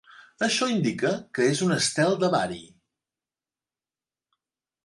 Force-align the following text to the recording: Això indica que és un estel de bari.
Això 0.45 0.69
indica 0.75 1.11
que 1.39 1.45
és 1.49 1.61
un 1.67 1.75
estel 1.75 2.17
de 2.25 2.31
bari. 2.37 2.59